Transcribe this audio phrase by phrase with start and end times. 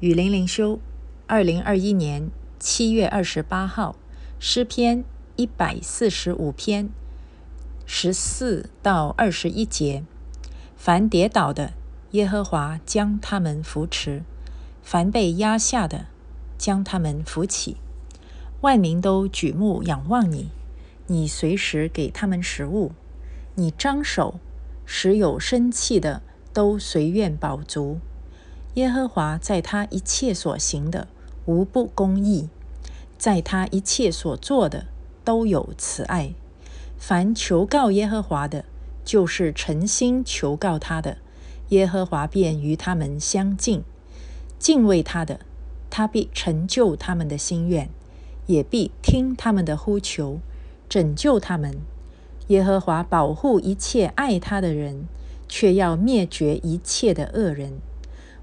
[0.00, 0.78] 雨林灵修，
[1.26, 3.96] 二零二一年七月二十八号，
[4.38, 5.02] 诗篇
[5.36, 6.90] 一百四十五篇
[7.86, 10.04] 十四到二十一节。
[10.76, 11.72] 凡跌倒的，
[12.10, 14.20] 耶和华将他们扶持；
[14.82, 16.08] 凡被压下的，
[16.58, 17.78] 将他们扶起。
[18.60, 20.50] 万民都举目仰望你，
[21.06, 22.92] 你随时给他们食物。
[23.54, 24.38] 你张手，
[24.84, 26.20] 使有生气的
[26.52, 27.98] 都随愿饱足。
[28.76, 31.08] 耶和华在他一切所行的
[31.46, 32.50] 无不公义，
[33.16, 34.88] 在他一切所做的
[35.24, 36.34] 都有慈爱。
[36.98, 38.66] 凡求告耶和华的，
[39.02, 41.16] 就是诚心求告他的，
[41.70, 43.82] 耶和华便与他们相近。
[44.58, 45.40] 敬畏他的，
[45.88, 47.88] 他必成就他们的心愿，
[48.44, 50.40] 也必听他们的呼求，
[50.86, 51.78] 拯救他们。
[52.48, 55.08] 耶和华保护一切爱他的人，
[55.48, 57.80] 却要灭绝一切的恶人。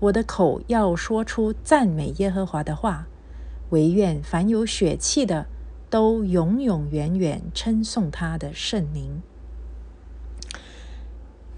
[0.00, 3.08] 我的口要说出赞美耶和华的话，
[3.70, 5.46] 唯愿凡有血气的
[5.90, 9.22] 都永永远远称颂他的圣名。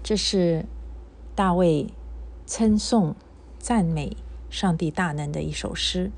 [0.01, 0.65] 这是
[1.35, 1.93] 大卫
[2.47, 3.15] 称颂
[3.59, 4.17] 赞美
[4.49, 6.11] 上帝大能的一首诗。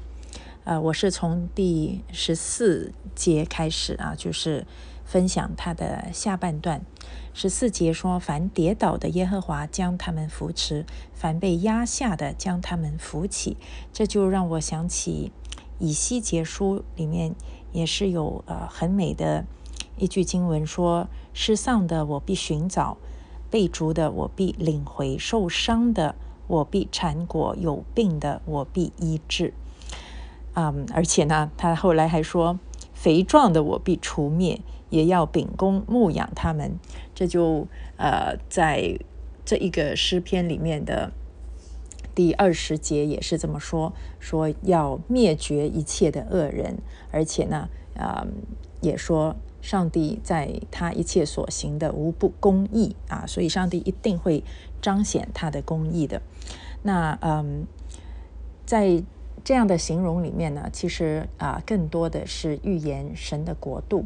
[0.63, 4.65] 呃，我是从第十四节开始啊，就是
[5.03, 6.85] 分享他的下半段。
[7.33, 13.57] 十四节说：“凡跌倒的，耶和华将他们扶持；凡被压下的，将他们扶起。”
[13.91, 15.31] 这就让我想起
[15.79, 17.33] 以西结书里面
[17.71, 19.45] 也是有呃很美的
[19.97, 22.97] 一句经文说：“失丧的我必寻找，
[23.49, 26.15] 被逐的我必领回，受伤的
[26.47, 29.53] 我必缠裹，有病的我必医治。”
[30.53, 32.59] 嗯，而且呢，他后来还说
[33.03, 34.61] ：“肥壮的我必除灭。”
[34.93, 36.77] 也要秉公牧养他们，
[37.15, 37.65] 这就
[37.97, 38.99] 呃，在
[39.43, 41.11] 这一个诗篇里面的
[42.13, 46.77] 第二十节也是这么说：说要灭绝一切的恶人，
[47.09, 48.27] 而且呢，啊，
[48.81, 54.43] 也说上帝在他一切所行的无不公义啊，所以上帝一定会
[54.79, 56.21] 彰显他的公义的。
[56.83, 57.65] 那嗯，
[58.63, 59.01] 在
[59.43, 64.05] 这样的形容里面呢，其实啊，更多的是预言神的国度。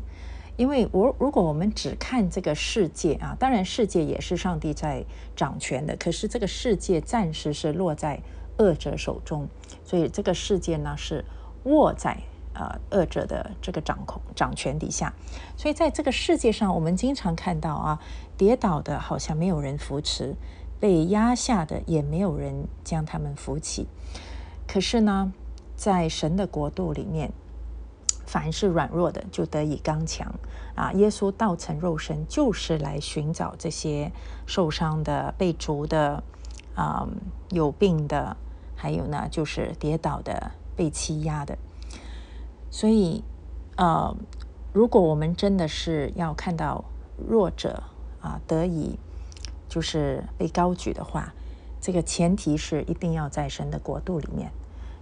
[0.55, 5.05] 因为我如果我们只看这个世界啊，当然世界也是上帝在
[5.35, 8.19] 掌权的，可是这个世界暂时是落在
[8.57, 9.47] 恶者手中，
[9.83, 11.23] 所以这个世界呢是
[11.65, 12.17] 握在
[12.55, 15.13] 呃恶者的这个掌控掌权底下，
[15.55, 18.01] 所以在这个世界上，我们经常看到啊，
[18.35, 20.33] 跌倒的好像没有人扶持，
[20.79, 23.85] 被压下的也没有人将他们扶起，
[24.67, 25.31] 可是呢，
[25.75, 27.31] 在神的国度里面。
[28.25, 30.29] 凡是软弱的，就得以刚强
[30.75, 30.91] 啊！
[30.91, 34.11] 耶稣道成肉身，就是来寻找这些
[34.45, 36.21] 受伤的、被逐的、
[36.75, 37.07] 啊
[37.51, 38.35] 有病的，
[38.75, 41.57] 还有呢，就是跌倒的、被欺压的。
[42.69, 43.23] 所以，
[43.77, 44.13] 呃，
[44.73, 46.83] 如果我们真的是要看到
[47.29, 47.81] 弱者
[48.19, 48.99] 啊得以
[49.69, 51.33] 就是被高举的话，
[51.79, 54.51] 这个前提是一定要在神的国度里面。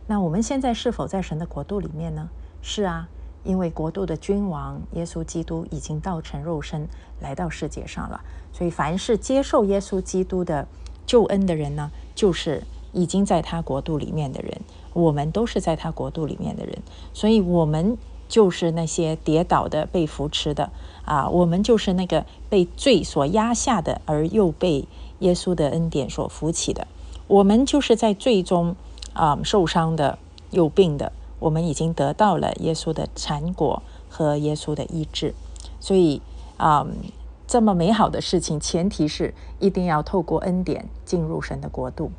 [0.08, 2.30] 那我们现在是否在神的国度里面呢？
[2.62, 3.10] 是啊。
[3.44, 6.88] 因为国度的君王耶稣基督已经道成肉身
[7.22, 8.20] 来到世界上了，
[8.52, 10.68] 所以凡是接受耶稣基督的
[11.06, 14.62] 救恩的人呢，就是已经在他国度里面的人。
[14.94, 16.80] 我们都是在他国度里面的人，
[17.14, 17.96] 所以我们
[18.28, 20.72] 就是那些跌倒的、被扶持的
[21.06, 24.88] 啊，我们就是那个被罪所压下的，而又被
[25.20, 26.88] 耶稣的恩典所扶起的。
[27.28, 28.76] 我们就是在最终
[29.14, 30.18] 啊受伤的、
[30.52, 31.12] 有病的。
[31.40, 35.34] 我们已经得到了耶稣的产果和耶稣的医治，
[35.82, 36.22] 所以
[36.58, 36.88] 啊，
[37.46, 42.12] 这么美好的事情，前提是一定要透过恩典进入神的国度。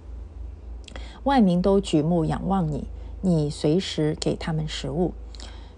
[1.25, 2.87] 万民都举目仰望你，
[3.23, 5.15] 你随时给他们食物。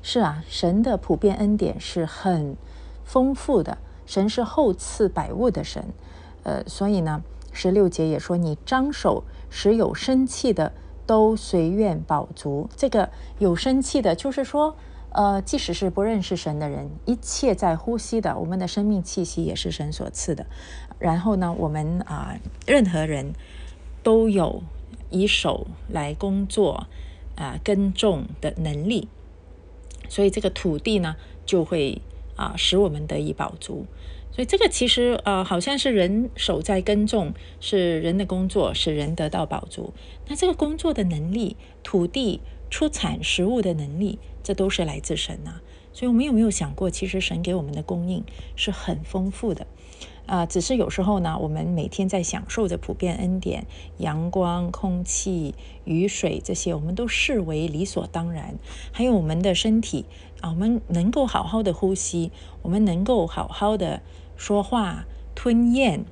[0.02, 2.56] 是啊，神的普遍恩典是很
[3.04, 5.84] 丰富的，神是厚赐百物的神。
[6.42, 7.22] 呃，所以呢，
[7.52, 10.72] 十六节也说，你张手使有生气的。
[11.08, 12.68] 都随愿饱足。
[12.76, 13.08] 这个
[13.38, 14.76] 有生气的，就是说，
[15.08, 20.44] 呃，即使是不认识神的人，一切在呼吸的，我们的生命气息也是神所赐的。
[20.98, 22.36] 然后呢，我们啊，
[22.66, 23.32] 任何人
[24.02, 24.62] 都有
[25.08, 26.86] 以手来工作
[27.36, 29.08] 啊耕种的能力，
[30.10, 31.16] 所以这个土地呢，
[31.46, 32.02] 就会
[32.38, 33.84] 啊使我们得以饱足。
[34.30, 39.92] 所以这个其实呃，好像是人手在耕种，是人的工作，使人得到饱足。
[40.28, 42.40] 那这个工作的能力，土地
[42.70, 45.60] 出产食物的能力，这都是来自神呐。
[45.92, 48.22] 所以我们有没有想过，其实神给我们的供应
[48.54, 49.66] 是很丰富的
[50.26, 58.54] 啊，只是有时候呢，我们每天在享受着普遍恩典、阳光、空气、雨水这些，我们都视为理所当然。
[58.92, 60.04] 还有我们的身体
[60.40, 62.30] 啊，我们能够好好的呼吸，
[62.62, 64.02] 我们能够好好的
[64.36, 65.04] 说话、
[65.34, 66.04] 吞咽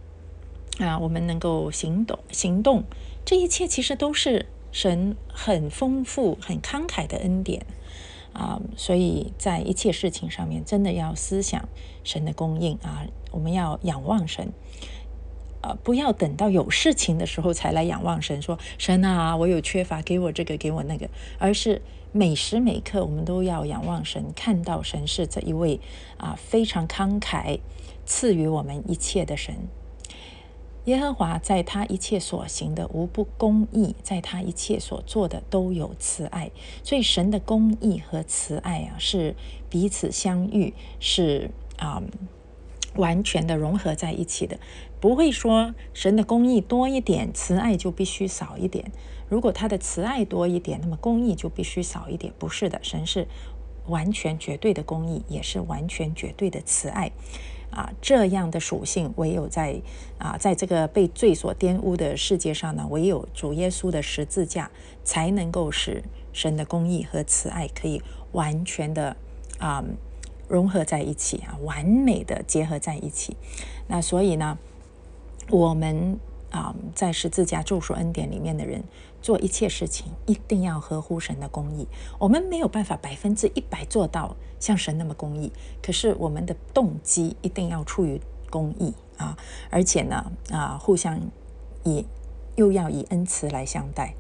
[0.79, 2.85] 啊，我们能够行动、行动，
[3.25, 7.65] 这一切其实都是神很丰富、很慷慨的恩典。
[8.33, 11.67] 啊，所以在一切事情上面，真的要思想
[12.05, 13.07] 神的供应啊！
[13.31, 14.53] 我们要仰望神，
[15.83, 21.09] 不要等到有事情的时候才来仰望神，说神啊，我有缺乏，给我这个，给我那个，
[21.39, 21.81] 而是
[22.13, 25.81] 每时每刻我们都要仰望神，看到神是这一位
[26.17, 27.61] 啊非常慷慨
[28.05, 29.55] 赐予我们一切的神。
[30.85, 36.53] 耶和华在他一切所行的无不公义，在他一切所做的都有慈爱。
[36.85, 39.35] 所以神的公义和慈爱啊，是
[39.69, 42.01] 彼此相遇，是啊，
[42.95, 44.61] 完全的融合在一起的。
[45.01, 48.91] 不会说神的公义多一点，慈爱就必须少一点。
[49.29, 52.33] 如果他的慈爱多一点，那么公义就必须少一点。
[52.39, 53.27] 不是的，神是
[53.87, 57.11] 完全绝对的公义，也是完全绝对的慈爱。
[57.71, 59.83] 啊，这样的属性唯有在
[60.19, 64.71] 啊，在这个被罪所玷污的世界上呢，唯有主耶稣的十字架
[65.05, 66.03] 才能够使
[66.33, 68.01] 神的公义和慈爱可以
[68.33, 69.17] 完全的
[69.59, 69.85] 啊
[70.49, 73.37] 融合在一起啊，完美的结合在一起。
[73.89, 74.57] 那所以呢，
[75.51, 76.19] 我们
[76.51, 78.83] 啊，在十字架救赎恩典里面的人。
[79.23, 81.89] 做一切事情一定要合乎神的公义。
[82.17, 85.51] 我们没有办法百分之一百做到像神那么公义，
[85.83, 88.21] 可是我们的动机一定要出于
[88.51, 89.37] 公义啊！
[89.69, 91.21] 而且呢，啊，互相
[91.83, 92.07] 以
[92.55, 94.15] 又要以恩慈来相待。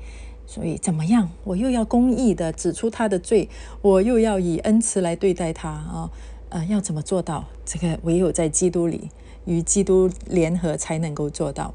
[0.45, 1.31] 所以怎么样？
[1.45, 3.49] 我又要公义的指出他的罪，
[3.83, 6.11] 我又要以恩慈来对待他啊！
[6.49, 7.45] 呃，要怎么做到？
[7.65, 9.09] 这个唯有在基督里。
[9.47, 11.73] 与基督联合才能够做到。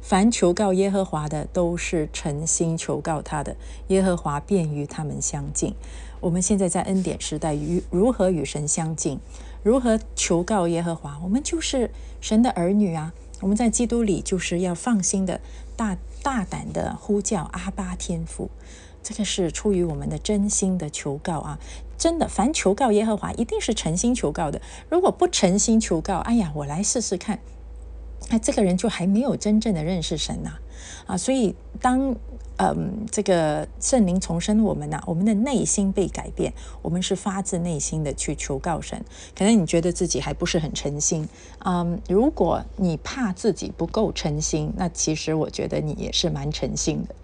[0.00, 3.56] 凡求告耶和华的，都是诚心求告他的，
[3.88, 5.74] 耶和华便与他们相近。
[6.20, 9.18] 我们现在在恩典时代，与如何与神相近？
[9.62, 11.18] 如何求告耶和华？
[11.24, 11.90] 我们就是
[12.20, 13.12] 神的儿女啊！
[13.40, 15.40] 我们在基督里，就是要放心的、
[15.76, 18.50] 大大胆的呼叫阿巴天父。
[19.02, 21.58] 这个是出于我们的真心的求告啊！
[21.96, 24.60] 真的，凡求告耶和华，一定是诚心求告的。
[24.88, 27.38] 如果不诚心求告，哎呀，我来试试看，
[28.30, 30.52] 那这个人就还没有真正的认识神呐
[31.06, 31.16] 啊！
[31.16, 32.14] 所以，当
[32.56, 36.52] 嗯这个圣灵重生我们呐，我们的内心被改变，
[36.82, 39.04] 我们是发自内心的去求告神。
[39.36, 41.28] 可能你觉得自己还不是很诚心，
[41.64, 47.14] 嗯，如果你怕自己不够诚心，那其实我觉得你也是蛮诚心的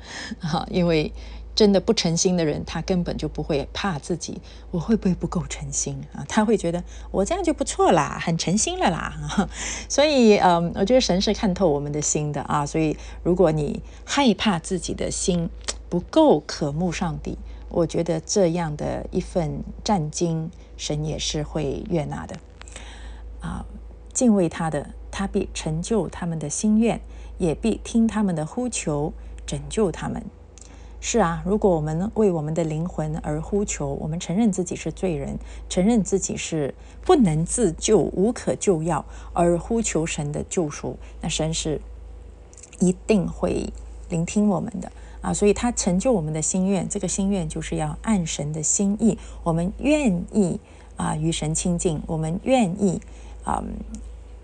[0.46, 1.12] 啊，因为。
[1.60, 4.40] 真的不诚心的人，他根本就不会怕自己
[4.70, 6.24] 我会不会不够诚心啊？
[6.26, 9.14] 他会觉得我这样就不错啦，很诚心了啦。
[9.86, 12.64] 所以，嗯，我觉得神是看透我们的心的啊。
[12.64, 15.50] 所以，如果你害怕自己的心
[15.90, 17.36] 不够渴慕上帝，
[17.68, 22.36] 我觉得这样的一份战经，神也是会悦纳的
[23.40, 23.66] 啊。
[24.14, 26.98] 敬畏他的，他必成就他们的心愿，
[27.36, 29.12] 也必听他们的呼求，
[29.44, 30.24] 拯救他们。
[31.02, 35.38] 是啊，如果我们为我们的灵魂而呼求，我们承认自己是罪人，
[35.68, 41.80] 承认自己是不能自救、无可救药，而呼求神的救赎，那神是
[42.78, 43.72] 一定会
[44.10, 44.92] 聆听我们的
[45.22, 45.32] 啊！
[45.32, 50.60] 所以他成就我们的心愿，这个心愿就是要按神的心意，我们愿意
[50.96, 53.00] 啊与神亲近，我们愿意
[53.44, 53.64] 啊。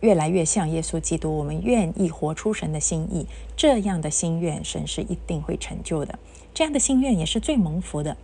[0.00, 3.26] 越来越像耶稣基督，我们愿意活出神的心意，
[3.56, 6.18] 这样的心愿，神是一定会成就的。
[6.56, 8.16] 这样的心愿也是最蒙福的。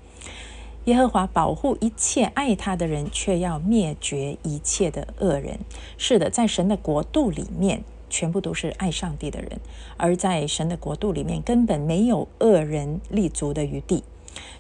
[0.86, 5.58] 耶和华保护一切爱他的人，却要灭绝一切的恶人。
[5.98, 9.58] 是的，在神的国度里面，全部都是爱上帝的人；
[9.98, 14.02] 而在神的国度里面，根本没有恶人立足的余地。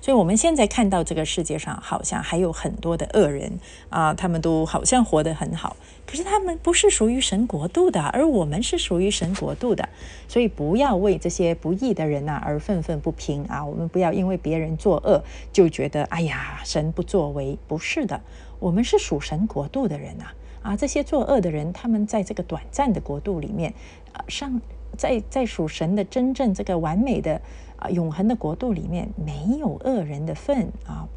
[0.00, 3.52] 所以，我们现在看到这个世界上好像还有很多的恶人
[3.88, 5.76] 啊，他们都好像活得很好，
[6.06, 9.88] 可是他们不是属于神国度的，而我们是属于神国度的。
[10.26, 13.64] 所以，不要为这些不义的人呐而愤愤不平啊！
[13.64, 17.58] 我们不要因为别人作恶就觉得哎呀，神不作为。
[17.68, 18.20] 不是的，
[18.58, 20.24] 我们是属神国度的人呐！
[20.62, 23.72] 啊，这些作恶的人，他们在这个短暂的国度里面，
[24.12, 24.60] 啊，上
[24.96, 27.40] 在在属神的真正这个完美的。
[27.82, 31.08] 啊，永恒的国度里面没有恶人的份啊，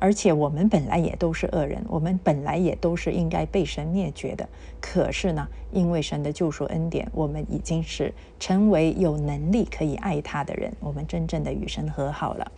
[0.00, 4.48] 而且我们本来也都是恶人，我们本来也都是应该被神灭绝的。
[4.80, 12.50] 可是呢，因为神的救赎恩典，我们已经是成为有能力可以爱他的人，我们真正的与神和好了。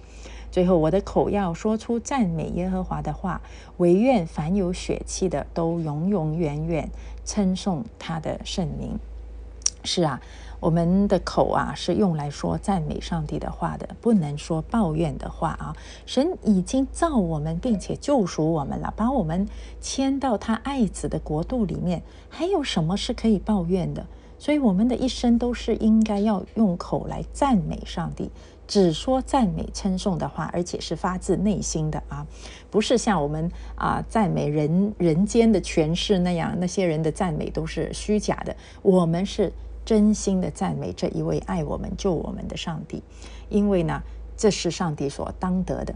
[0.50, 3.42] 最后，我的口要说出赞美耶和华的话，
[3.78, 6.90] 唯愿凡有血气的都永永远远
[7.24, 8.98] 称颂他的圣名。
[9.84, 10.20] 是啊。
[10.60, 15.76] 我们的口啊，是用来说赞美上帝的话的，不能说抱怨的话啊。
[16.06, 19.48] 神已经造我们，并且救赎我们了，把我们
[19.80, 24.06] 迁到他爱子的国度里面，还有什么是可以抱怨的？
[24.38, 28.30] 所以，我们的一生都是应该要用口来赞美上帝，
[28.68, 32.24] 只说赞美称颂的话，而且是发自内心的啊，
[32.70, 38.54] 不是像我们啊赞美人人间的权势那样，那些人的赞美都是虚假的。
[38.82, 39.52] 我们是。
[39.84, 43.02] 真心的赞美这一位爱我们、救我们的上帝，
[43.48, 44.02] 因为呢，
[44.36, 45.94] 这是上帝所当得的。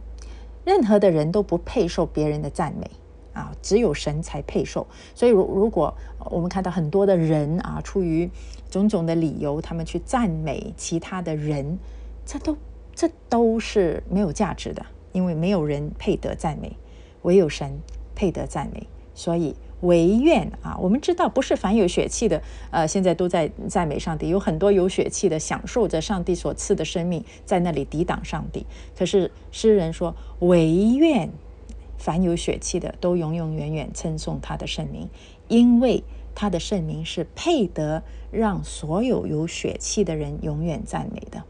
[0.65, 2.91] 任何的人都不配受别人的赞美
[3.33, 4.87] 啊，只有神才配受。
[5.15, 5.95] 所以，如如果
[6.31, 8.29] 我们看到很多的人啊，出于
[8.69, 11.79] 种种的理由，他们去赞美其他的人，
[12.25, 12.57] 这都
[12.95, 16.77] 这都是没有价值的，因为没有人配得赞美，
[17.23, 17.79] 唯有神
[18.17, 18.89] 配得赞美。
[19.15, 19.55] 所以。
[19.81, 24.29] 唯愿啊，我们知道不是凡有血气的，呃，现在都在赞美上帝。
[24.29, 28.65] 有很多有血气的，享受着上帝所赐的生命，在那里抵挡上帝。
[28.97, 31.31] 可是诗人说，唯愿
[31.99, 35.09] 凡有血气的都永永远远称颂他的圣名，
[35.49, 36.03] 因为
[36.35, 41.43] 他的圣名是配得让所有有血气的人永远赞美的。